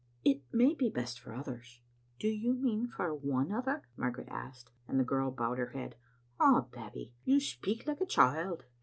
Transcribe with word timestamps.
"It 0.25 0.41
may 0.51 0.73
be 0.73 0.89
best 0.89 1.19
for 1.19 1.31
others. 1.35 1.79
""Do 2.19 2.27
you 2.27 2.53
mean 2.55 2.87
for 2.87 3.13
one 3.13 3.51
other?" 3.51 3.83
Margaret 3.95 4.29
asked, 4.31 4.71
and 4.87 4.99
the 4.99 5.03
girl 5.03 5.29
bowed 5.29 5.59
her 5.59 5.73
head." 5.77 5.95
Ah, 6.39 6.61
Babbie, 6.71 7.13
you 7.23 7.39
speak 7.39 7.85
like 7.85 8.01
a 8.01 8.07
child." 8.07 8.63